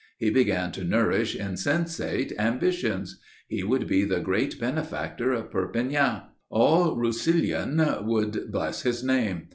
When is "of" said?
5.31-5.51